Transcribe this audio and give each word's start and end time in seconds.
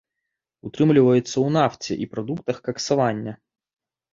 Утрымліваецца 0.69 1.21
ў 1.25 1.47
нафце 1.57 1.93
і 2.07 2.07
прадуктах 2.15 2.57
каксавання. 2.69 3.33